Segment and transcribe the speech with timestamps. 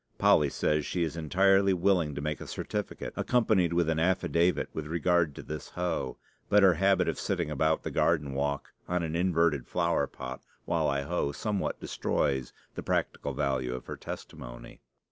[0.17, 4.87] Polly says she is entirely willing to make a certificate, accompanied with an affidavit, with
[4.87, 6.17] regard to this hoe;
[6.49, 10.87] but her habit of sitting about the garden walk on an inverted flower pot while
[10.89, 14.81] I hoe somewhat destroys the practical value of her testimony.